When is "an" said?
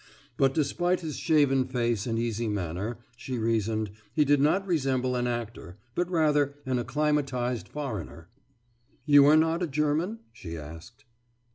5.15-5.27, 6.65-6.79